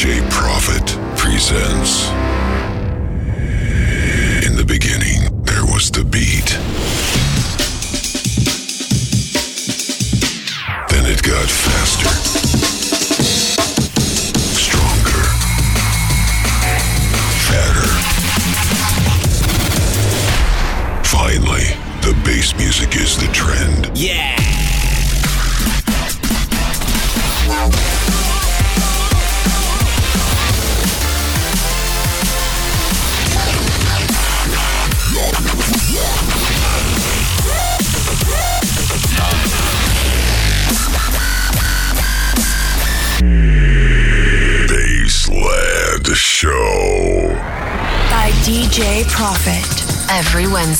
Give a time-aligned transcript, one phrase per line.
[0.00, 2.08] DJ Prophet presents.
[4.46, 6.29] In the beginning, there was the beat.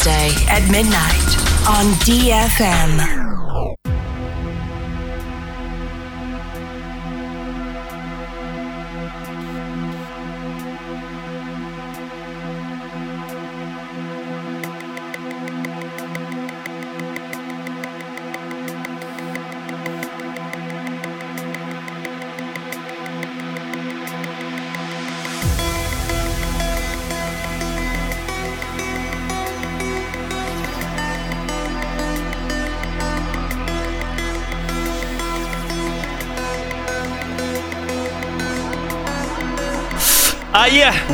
[0.06, 1.36] At midnight
[1.68, 3.19] on DFM.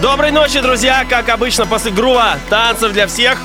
[0.03, 1.07] Доброй ночи, друзья!
[1.09, 3.39] Как обычно, после грува танцев для всех.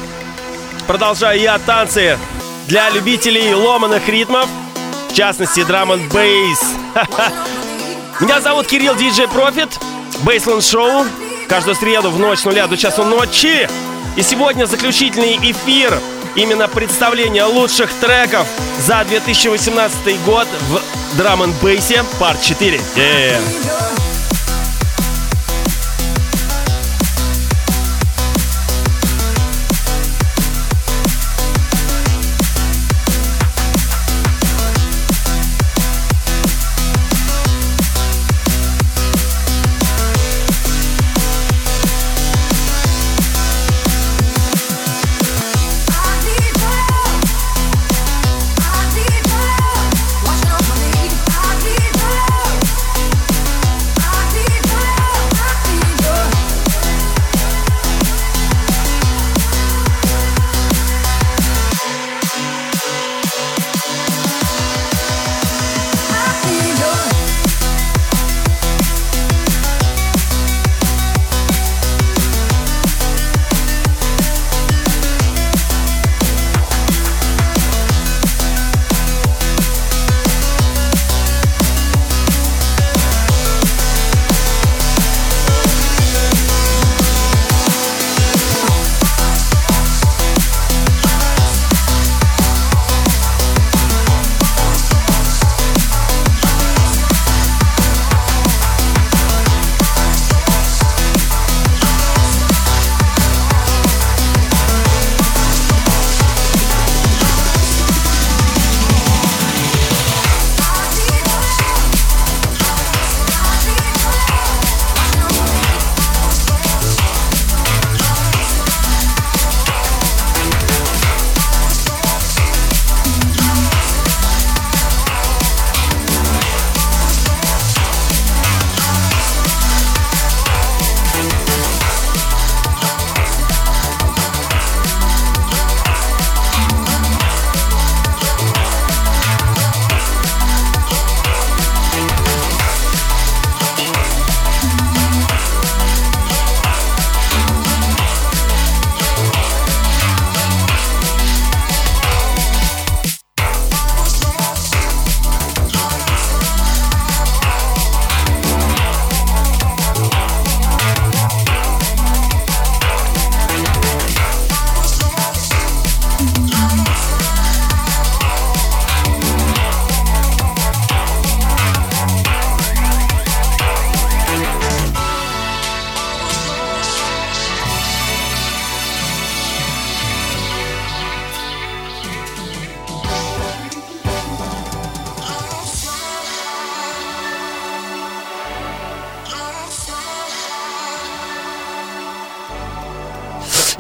[0.86, 2.18] Продолжаю я танцы
[2.68, 4.48] для любителей ломаных ритмов.
[5.10, 6.60] В частности, драм н бейс.
[8.20, 9.70] Меня зовут Кирилл Диджей Профит.
[10.24, 11.06] Бейсленд Шоу.
[11.48, 13.70] Каждую среду в ночь нуля до часу ночи.
[14.18, 15.98] И сегодня заключительный эфир.
[16.36, 18.46] Именно представление лучших треков
[18.78, 22.78] за 2018 год в драм н бейсе Парт 4.
[22.96, 24.11] Yeah.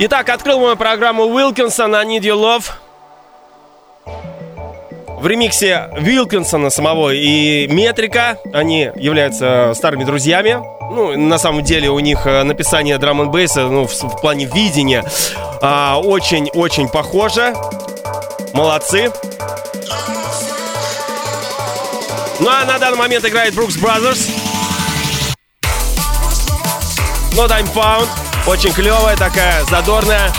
[0.03, 2.71] Итак, открыл мою программу Уилкинсон на Need Your Love.
[5.19, 8.39] в ремиксе Вилкинсона самого и Метрика.
[8.51, 10.59] Они являются старыми друзьями.
[10.91, 15.03] Ну, на самом деле у них э, написание драм н ну, в, в плане видения
[15.61, 17.53] очень-очень а, похоже.
[18.55, 19.11] Молодцы.
[22.39, 24.31] Ну а на данный момент играет Brooks Brothers.
[27.35, 28.30] No Time Found.
[28.47, 30.31] Очень клевая такая, задорная.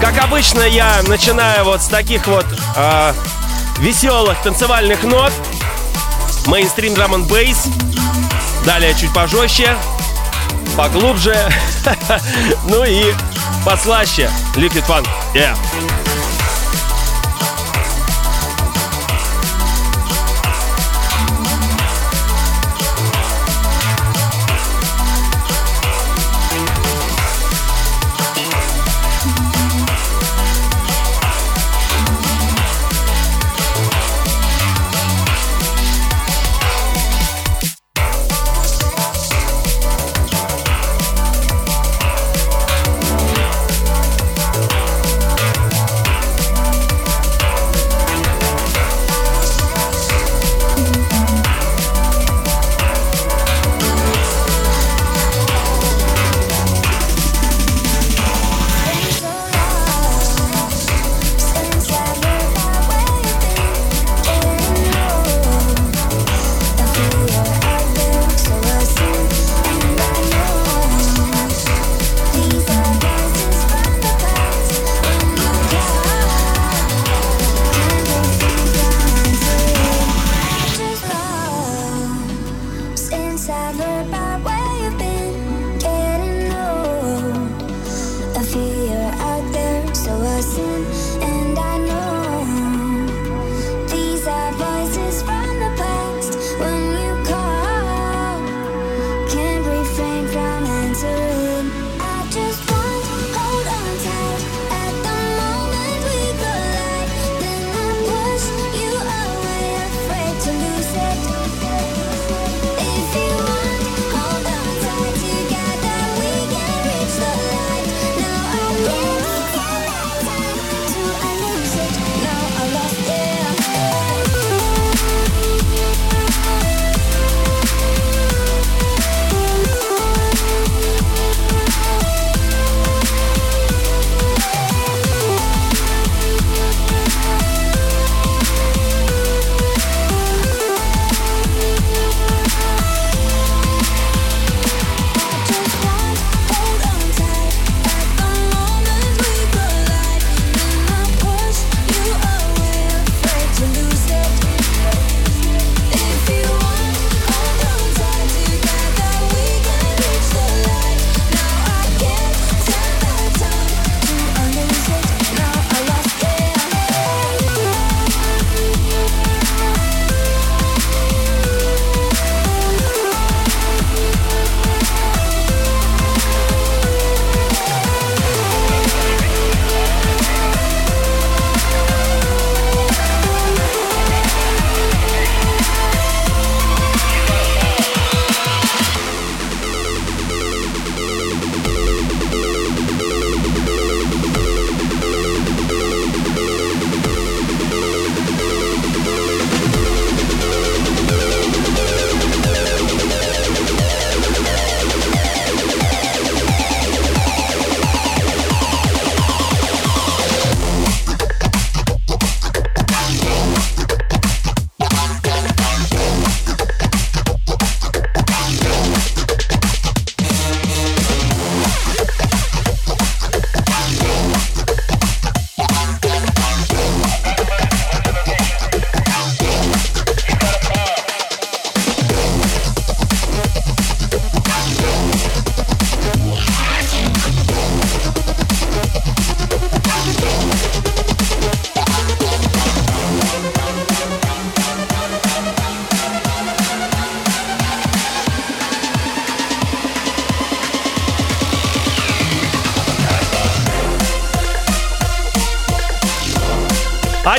[0.00, 2.46] Как обычно, я начинаю вот с таких вот
[2.76, 3.14] э,
[3.78, 5.32] веселых танцевальных нот.
[6.46, 7.66] Мейнстрим драм н бейс.
[8.64, 9.76] Далее чуть пожестче,
[10.76, 11.36] поглубже,
[12.64, 13.14] ну и
[13.64, 14.30] послаще.
[14.56, 15.06] Liquid Funk.
[15.34, 15.56] Yeah.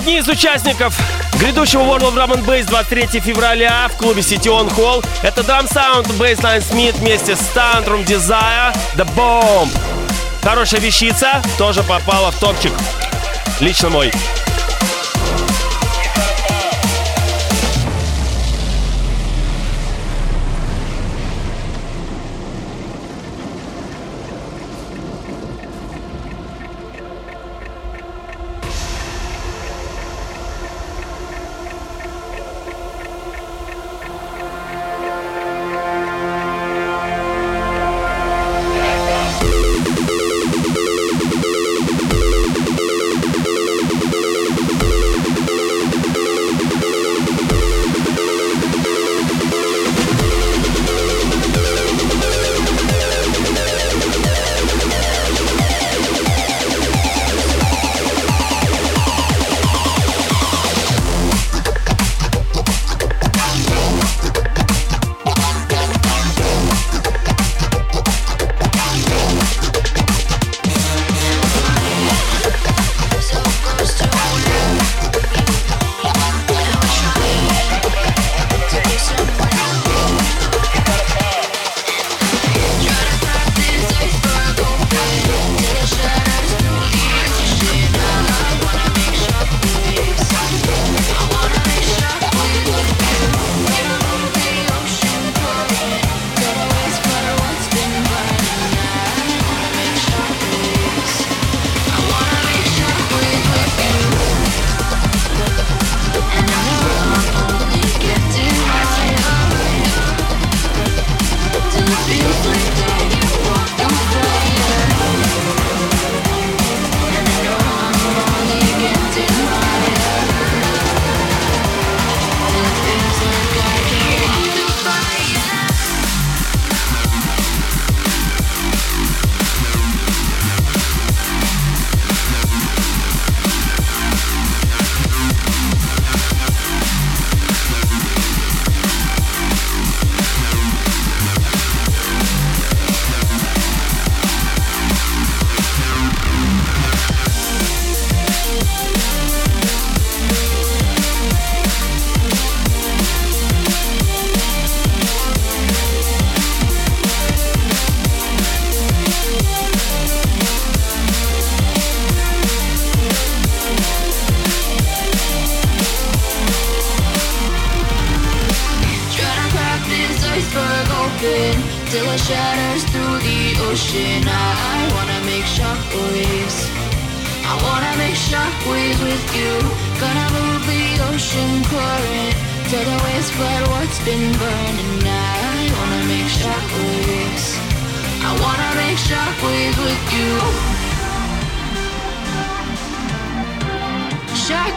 [0.01, 0.99] Одни из участников
[1.39, 6.07] грядущего World of Drum and Bass 23 февраля в клубе On Hall это Drum Sound
[6.17, 9.69] Bassline Smith вместе с Tantrum Desire The Bomb.
[10.41, 12.73] Хорошая вещица, тоже попала в топчик.
[13.59, 14.11] Лично мой.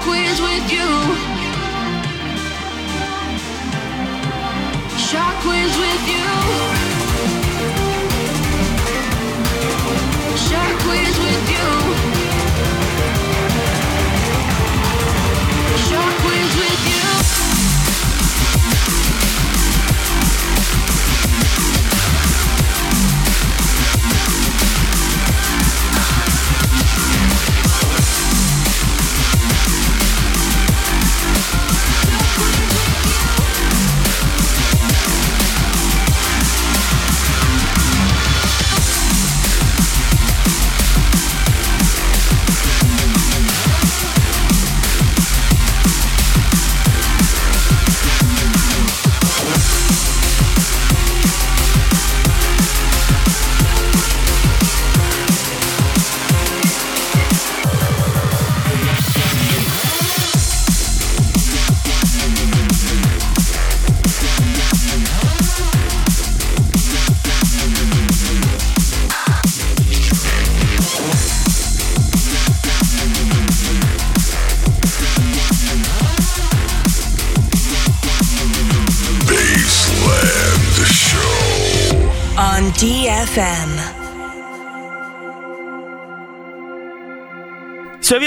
[0.02, 0.88] quiz with you.
[4.98, 6.24] Shot quiz with you.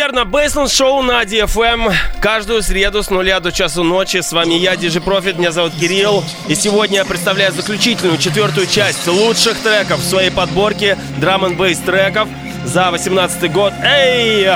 [0.08, 1.94] Верно, Бейсленд Шоу на DFM.
[2.22, 4.22] Каждую среду с нуля до часу ночи.
[4.22, 6.24] С вами я, Диджи Профит, меня зовут Кирилл.
[6.48, 11.80] И сегодня я представляю заключительную, четвертую часть лучших треков в своей подборке драм н бейс
[11.80, 12.30] треков
[12.64, 13.74] за 18 год.
[13.84, 14.48] Эй!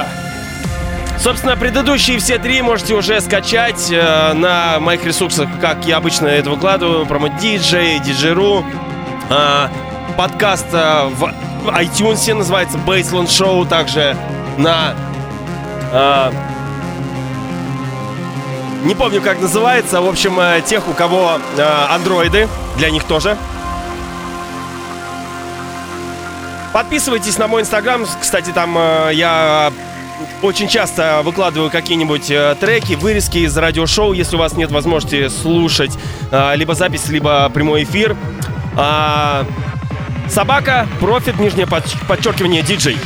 [1.20, 6.50] Собственно, предыдущие все три можете уже скачать э, на моих ресурсах, как я обычно это
[6.50, 8.63] выкладываю, промо диджей, диджеру.
[9.29, 9.67] Э,
[10.15, 11.25] подкаст э, в
[11.65, 14.15] iTunes называется Baseline Show, также
[14.58, 14.96] на...
[15.92, 16.32] Э,
[18.84, 20.02] не помню, как называется.
[20.02, 23.38] В общем, э, тех, у кого э, андроиды, для них тоже.
[26.74, 28.06] Подписывайтесь на мой инстаграм.
[28.20, 29.72] Кстати, там э, я
[30.42, 32.28] очень часто выкладываю какие-нибудь
[32.60, 35.98] треки, вырезки из радиошоу, если у вас нет возможности слушать
[36.56, 38.16] либо запись, либо прямой эфир.
[38.78, 39.46] А,
[40.30, 42.98] Собака, профит, нижнее подчеркивание, диджей.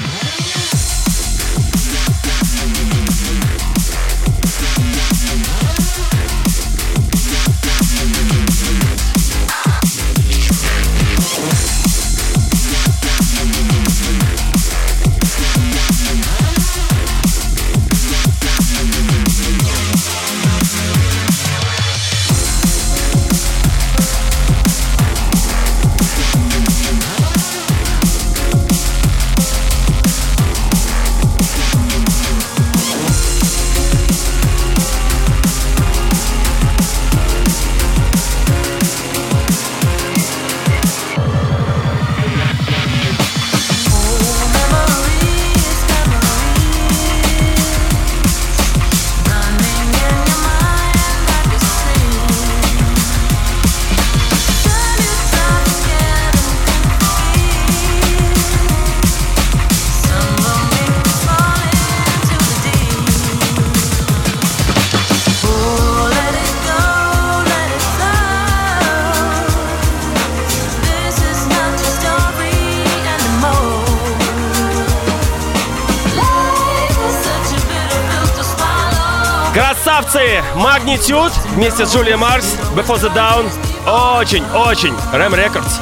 [79.96, 80.44] Красавцы!
[80.56, 83.50] Magnitude вместе с Джулией Марс, Before the Down.
[84.20, 84.94] Очень, очень.
[85.14, 85.80] Рэм Рекордс.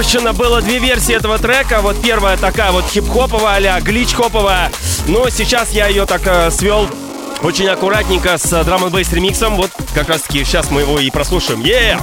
[0.00, 1.82] Выпущено было две версии этого трека.
[1.82, 4.72] Вот первая такая вот хип-хоповая, а глич-хоповая.
[5.06, 6.88] Но сейчас я ее так э, свел
[7.42, 9.56] очень аккуратненько с драм н ремиксом.
[9.56, 11.60] Вот как раз таки сейчас мы его и прослушаем.
[11.60, 12.00] Yeah!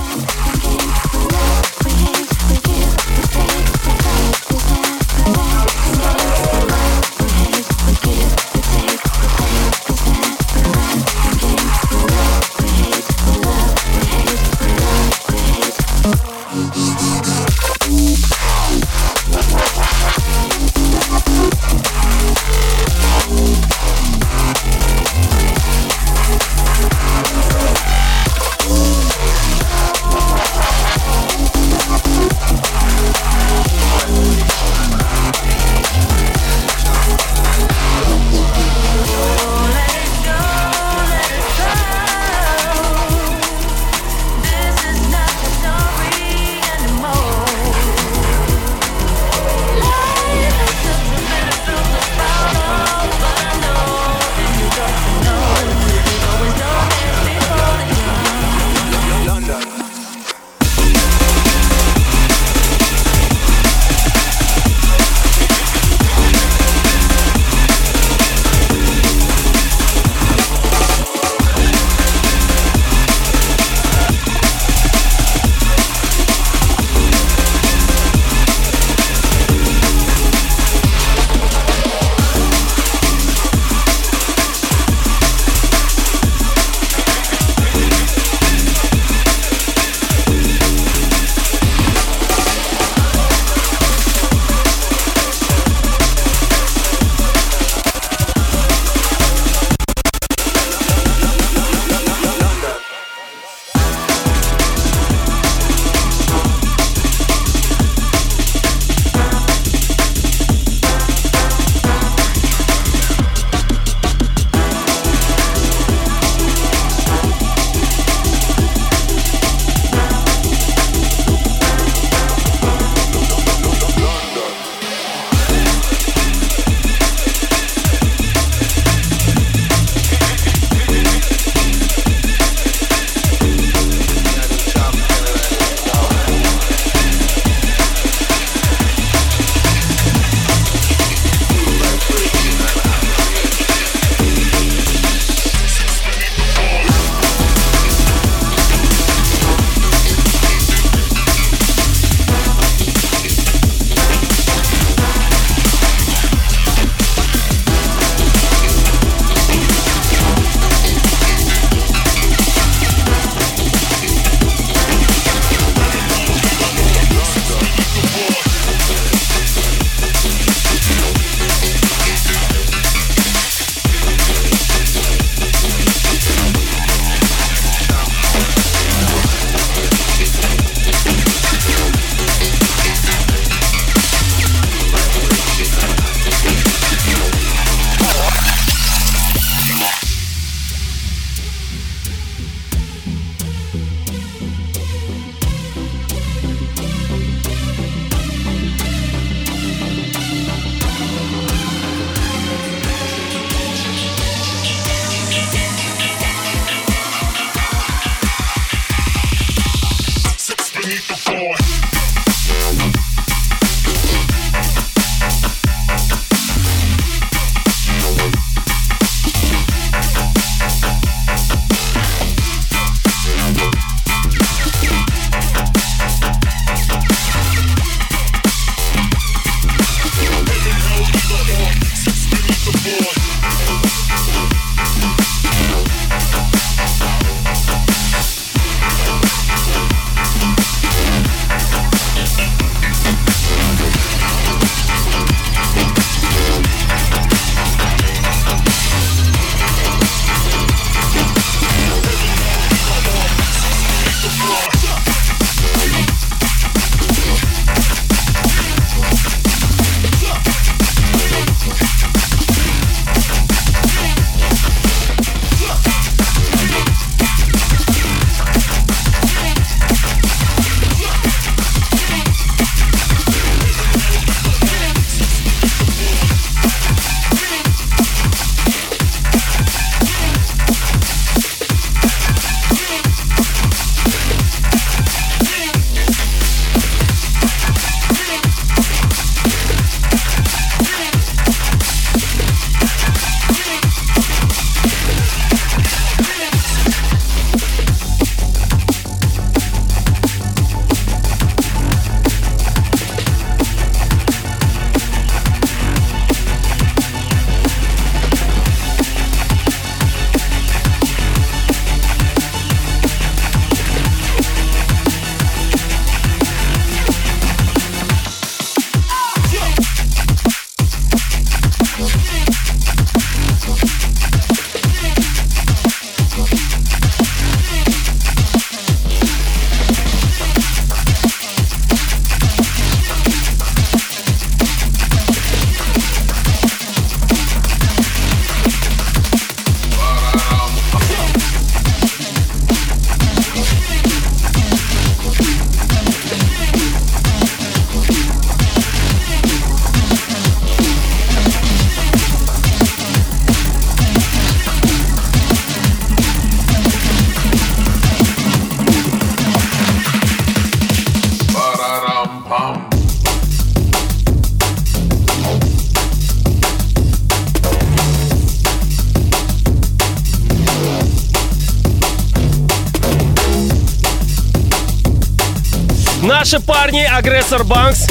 [376.50, 378.08] Наши парни Агрессор Банкс.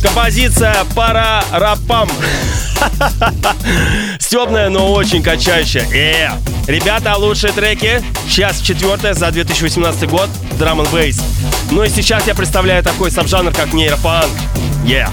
[0.00, 2.08] Композиция «Пара рапам».
[4.20, 5.88] Стебная, но очень качающая.
[5.92, 6.30] Э,
[6.68, 8.00] ребята, лучшие треки.
[8.28, 10.30] Сейчас четвертая за 2018 год.
[10.56, 11.20] Драм н бейс.
[11.72, 14.30] Ну и сейчас я представляю такой сабжанр, как нейропанк.
[14.84, 15.10] Yeah.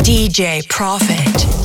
[0.00, 1.55] DJ Profit.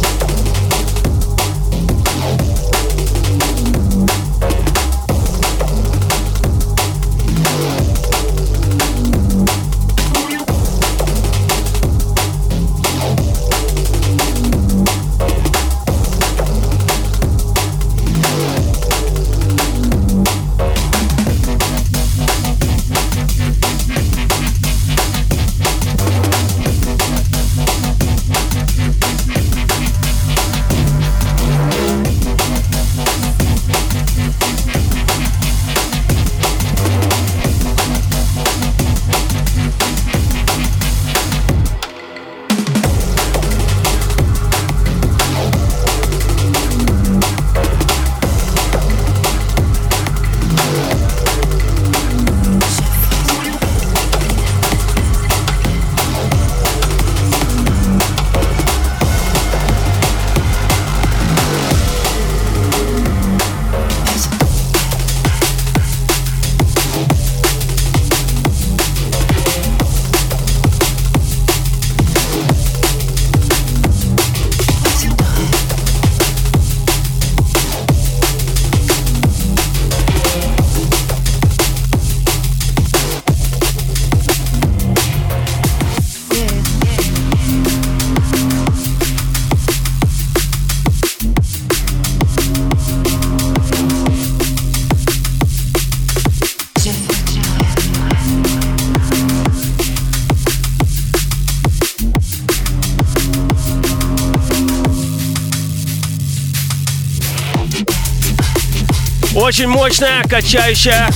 [109.52, 111.10] Очень мощная, качающая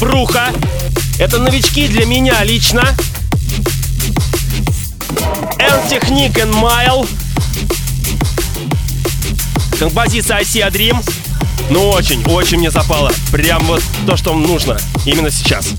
[0.00, 0.54] бруха.
[1.18, 2.80] Это новички для меня лично.
[5.58, 7.06] N-Technique and Mile.
[9.78, 10.96] Композиция I See Dream.
[11.68, 13.12] Ну, очень, очень мне запало.
[13.30, 15.74] Прям вот то, что нужно именно сейчас.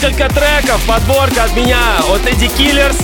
[0.00, 2.98] Несколько треков, подборка от меня от Эдди Киллерс,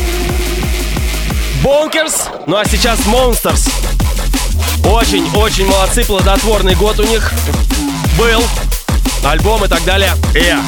[1.60, 3.68] Бонкерс, ну а сейчас Monsters.
[4.84, 7.32] Очень-очень молодцы, плодотворный год у них
[8.16, 8.40] был,
[9.24, 10.12] альбом и так далее.
[10.34, 10.62] Yeah.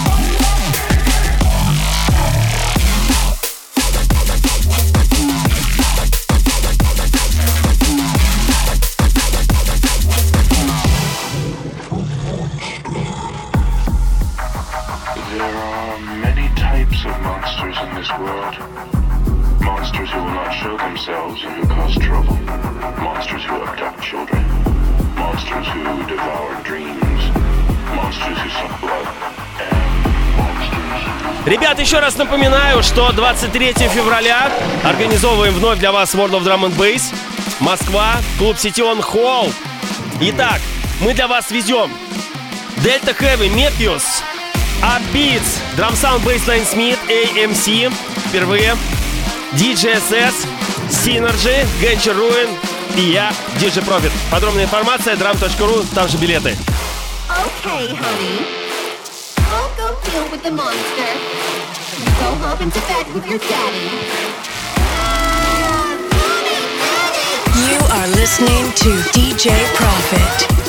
[31.47, 34.51] Ребят, еще раз напоминаю, что 23 февраля
[34.83, 37.15] организовываем вновь для вас World of Drum and Bass.
[37.61, 39.53] Москва, клуб Ситион Холл.
[40.21, 40.61] Итак,
[41.01, 41.91] мы для вас везем
[42.79, 44.03] Delta Heavy, Meteus,
[44.83, 47.93] Upbeats, Drum Sound Bassline Smith, AMC,
[48.29, 48.75] впервые,
[49.57, 50.47] DJSS,
[50.91, 52.49] Synergy, Genture Ruin
[52.97, 54.13] и я, DJ Profit.
[54.31, 56.57] Подробная информация drum.ru, там же билеты.
[57.29, 58.67] Okay, honey.
[59.77, 61.13] go deal with the monster.
[61.99, 63.89] You go hop into bed with your daddy.
[67.67, 70.66] You are listening to DJ Profit.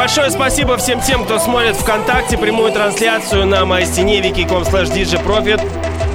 [0.00, 5.60] Большое спасибо всем тем, кто смотрит ВКонтакте прямую трансляцию на моей стене wiki.com slash djprofit.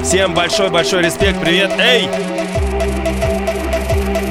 [0.04, 1.72] Всем большой-большой респект, привет.
[1.78, 2.10] Эй!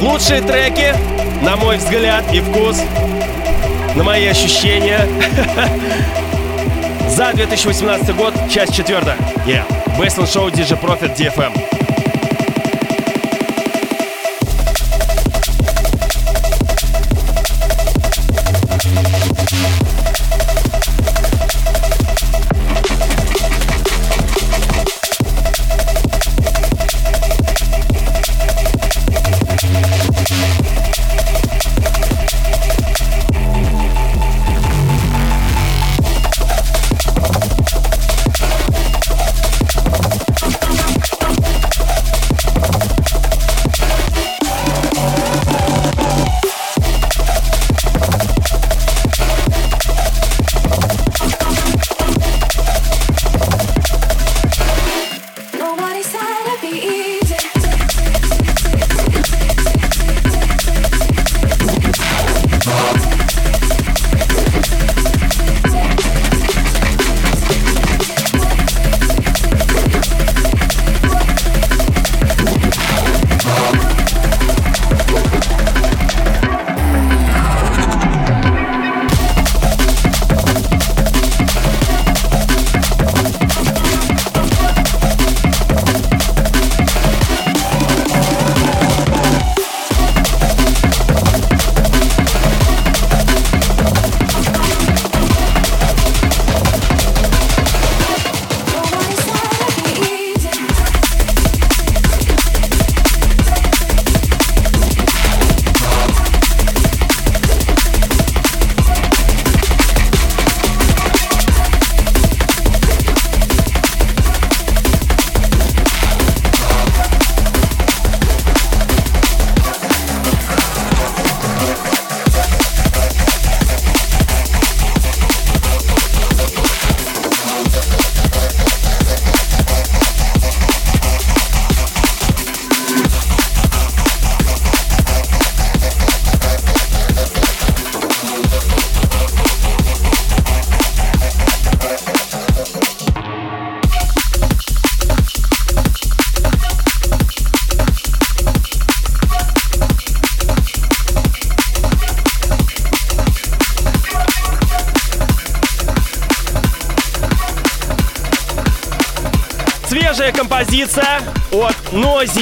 [0.00, 0.94] Лучшие треки,
[1.42, 2.82] на мой взгляд и вкус,
[3.94, 5.06] на мои ощущения.
[7.08, 9.16] За 2018 год, часть четвертая.
[9.46, 9.64] Yeah.
[9.98, 11.83] Бейсленд шоу DJ Profit DFM.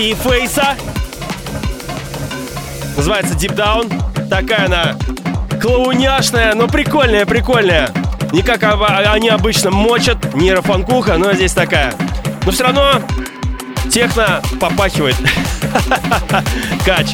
[0.03, 0.76] И Фейса.
[2.96, 4.28] Называется Deep Down.
[4.28, 4.96] Такая она
[5.61, 7.88] клоуняшная, но прикольная, прикольная.
[8.32, 11.94] Не как они обычно мочат, нейрофанкуха, но здесь такая.
[12.44, 13.00] Но все равно
[13.90, 15.16] техно попахивает.
[16.84, 17.09] Кач.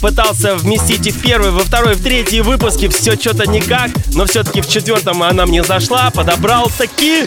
[0.00, 4.60] Пытался вместить и в первый, во второй, в третий выпуске, все что-то никак, но все-таки
[4.60, 7.24] в четвертом она мне зашла, подобрал таки.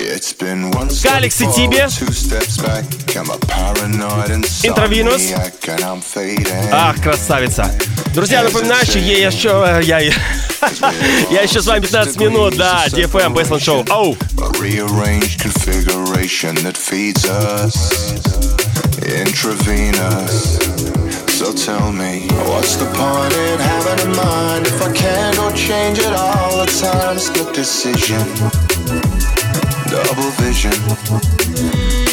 [1.01, 1.88] Каликс и тебе.
[4.63, 5.21] Интровинус.
[6.71, 7.71] Ах, красавица.
[8.13, 9.49] Друзья, напоминаю, что я еще...
[9.49, 9.99] Э, я,
[11.31, 13.91] я еще с вами 15 минут, да, DFM Baseline Show.
[13.91, 14.17] Оу!
[19.03, 20.92] intravenous.
[21.43, 25.99] So tell me, what's the point in having a mind if I can't go change
[25.99, 27.19] it all the time?
[27.19, 28.23] Split decision,
[29.91, 30.71] double vision.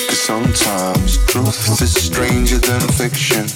[0.08, 3.46] Cause sometimes truth is stranger than fiction.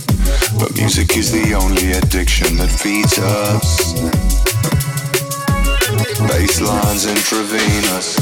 [0.61, 3.95] But music is the only addiction that feeds us.
[6.31, 8.15] Baselines intravenous.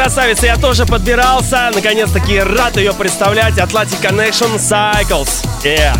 [0.00, 1.70] Этой красавице я тоже подбирался.
[1.74, 3.54] Наконец-таки рад ее представлять.
[3.54, 5.44] Atlantic Connection Cycles.
[5.62, 5.96] Yeah.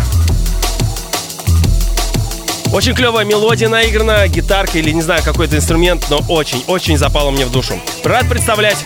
[2.73, 7.51] Очень клевая мелодия наиграна, гитарка или не знаю какой-то инструмент, но очень-очень запало мне в
[7.51, 7.79] душу.
[8.03, 8.85] Рад представлять.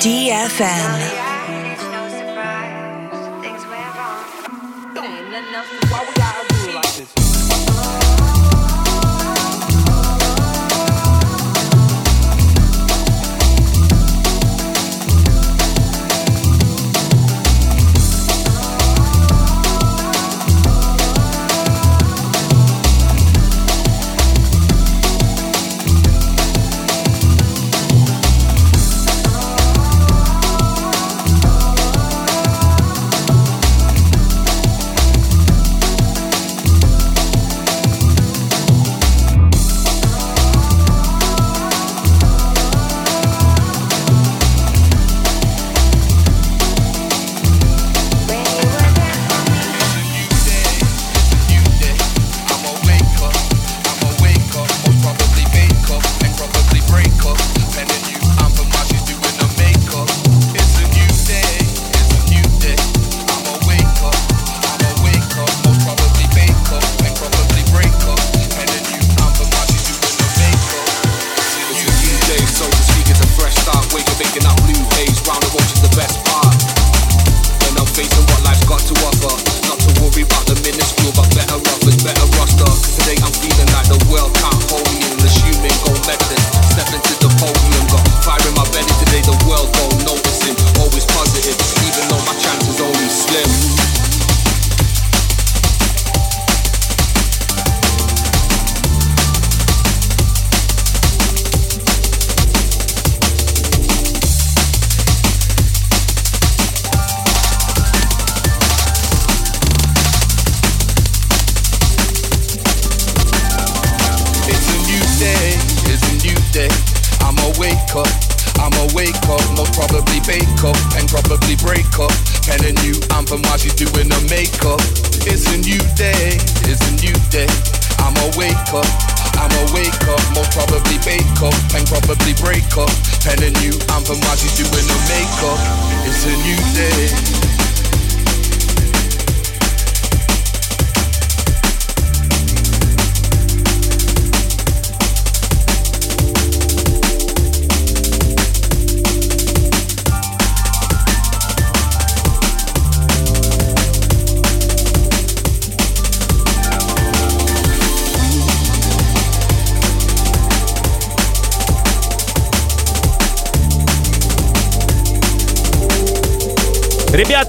[0.00, 1.19] DFM.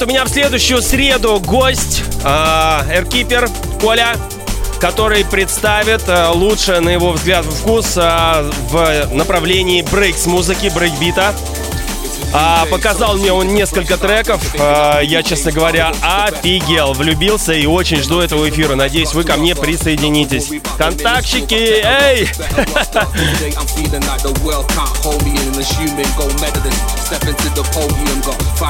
[0.02, 3.48] Ребят, у меня в следующую среду гость, Эркипер
[3.80, 4.16] Коля,
[4.80, 11.36] который представит э, лучше, на его взгляд, вкус э, в направлении брейкс музыки, брейкбита.
[12.34, 14.42] А, показал мне он несколько треков.
[14.60, 18.76] А, я, честно говоря, офигел, влюбился и очень жду этого эфира.
[18.76, 20.50] Надеюсь, вы ко мне присоединитесь.
[20.78, 22.30] Контактчики, эй!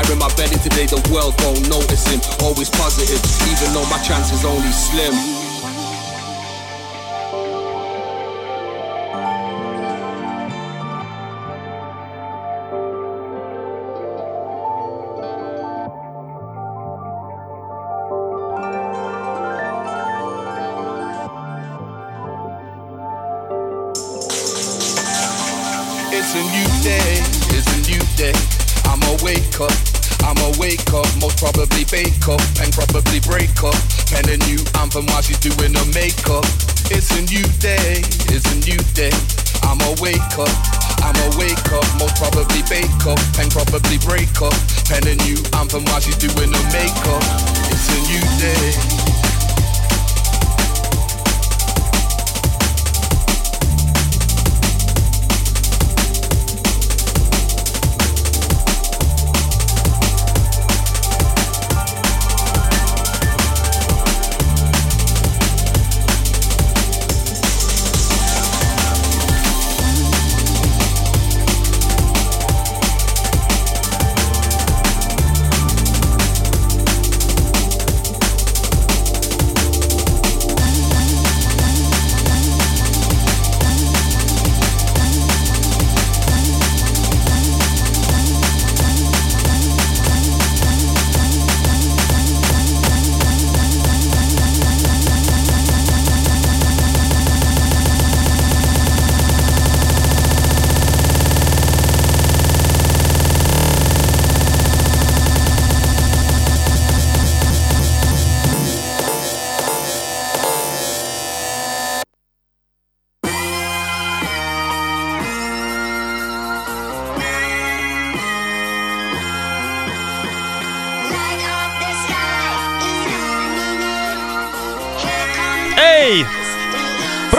[0.01, 2.21] Step my belly today, the world don't notice him.
[2.41, 5.50] Always positive, even though my chance is only slim.
[30.77, 33.75] Probably bake up and probably break up.
[34.07, 36.45] Pen a new anthem while she's doing her makeup.
[36.91, 39.11] It's a new day, it's a new day.
[39.63, 40.51] I'ma wake up,
[41.03, 44.53] I'ma wake up, most probably bake up and probably break up.
[44.87, 47.23] Pen a new anthem while she's doing her makeup.
[47.71, 49.00] It's a new day.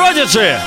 [0.03, 0.61] Продиджи!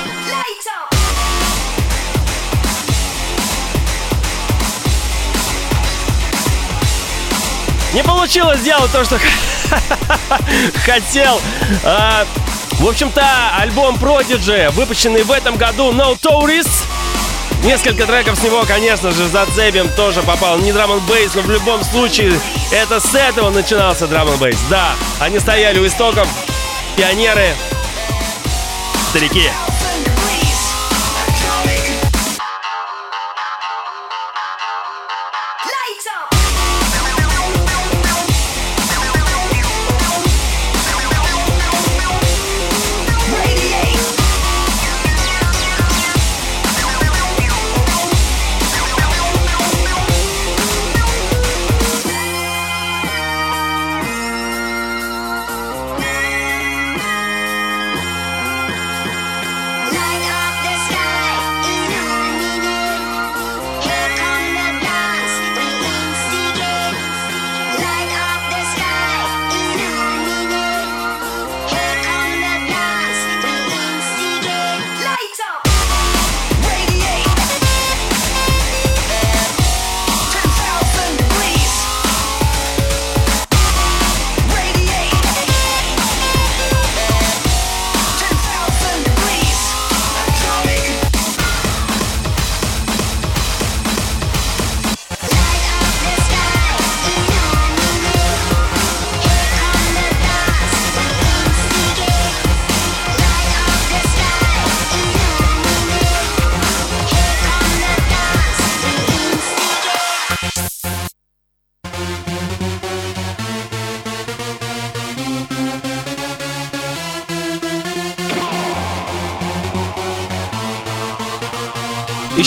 [7.92, 9.20] Не получилось сделать то, что
[10.86, 11.38] хотел.
[11.84, 12.24] А,
[12.78, 13.22] в общем-то,
[13.58, 16.84] альбом Prodigy, выпущенный в этом году No Tourists.
[17.62, 20.58] Несколько треков с него, конечно же, зацепим, тоже попал.
[20.60, 22.32] Не драм бейс, но в любом случае,
[22.72, 24.58] это с этого начинался драм бейс.
[24.70, 26.26] Да, они стояли у истоков,
[26.96, 27.50] пионеры,
[29.15, 29.49] старики.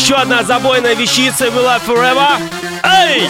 [0.09, 2.41] Еще одна забойная вещица Love Forever.
[2.83, 3.29] Эй!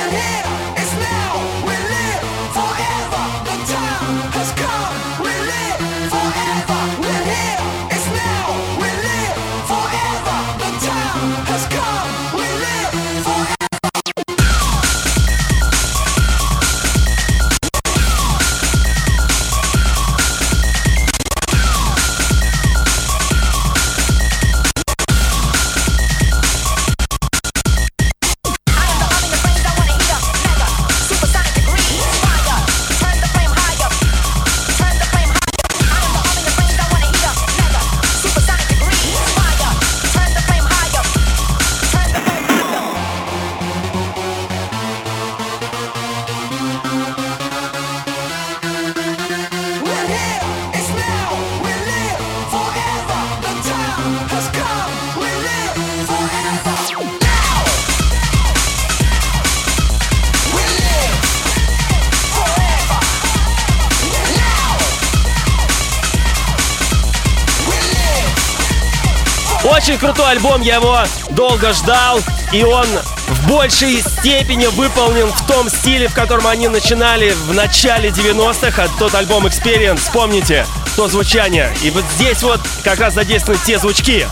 [70.19, 70.99] Крутой альбом, я его
[71.29, 72.19] долго ждал,
[72.51, 72.85] и он
[73.27, 78.89] в большей степени выполнен в том стиле, в котором они начинали в начале 90-х, а
[78.99, 80.65] тот альбом Experience, вспомните,
[80.97, 81.73] то звучание.
[81.83, 84.27] И вот здесь вот как раз задействованы те звучки.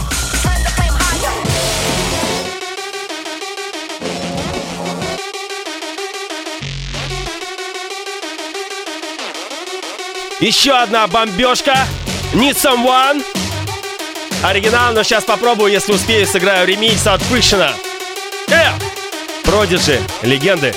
[10.41, 11.77] Еще одна бомбежка.
[12.33, 13.36] Need someone.
[14.43, 17.73] Оригинал, но сейчас попробую, если успею, сыграю ремикс от Фрикшена.
[18.49, 18.69] Э!
[19.43, 20.73] Продиджи, легенды.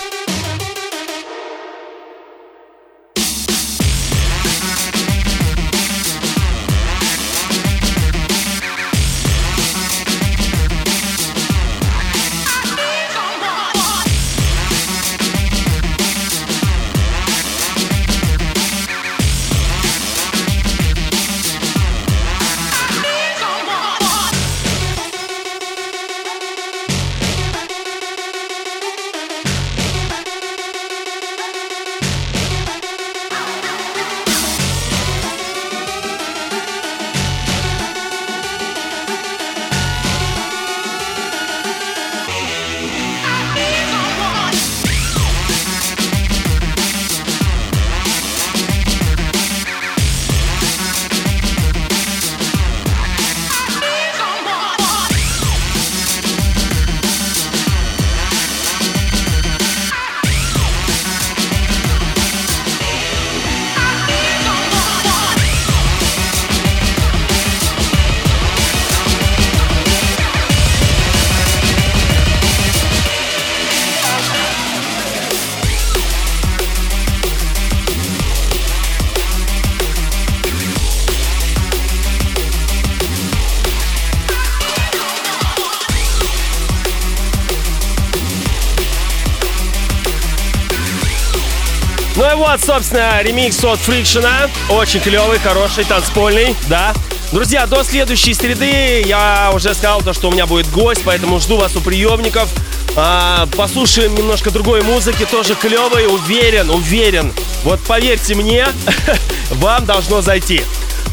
[92.21, 94.51] Ну и вот, собственно, ремикс от Фрикшена.
[94.69, 96.93] Очень клевый, хороший, танцпольный, да.
[97.33, 101.57] Друзья, до следующей среды я уже сказал то, что у меня будет гость, поэтому жду
[101.57, 102.51] вас у приемников.
[102.95, 107.33] А, послушаем немножко другой музыки, тоже клевой, уверен, уверен.
[107.65, 108.69] Вот поверьте мне,
[109.53, 110.63] вам должно зайти.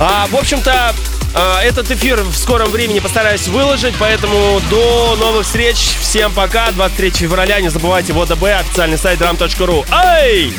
[0.01, 0.93] А, в общем-то,
[1.33, 5.77] а, этот эфир в скором времени постараюсь выложить, поэтому до новых встреч.
[6.01, 6.69] Всем пока.
[6.71, 7.61] 23 февраля.
[7.61, 9.85] Не забывайте ВОДБ, официальный сайт drum.ru.
[9.89, 10.53] Эй!